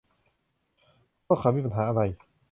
[1.25, 2.01] พวกเค้ามีปัญหาอะไร